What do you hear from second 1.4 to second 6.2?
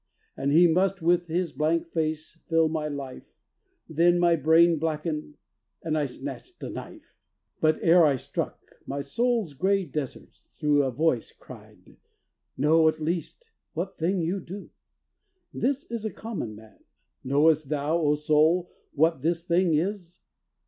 blank face fill my life Then my brain blackened; and I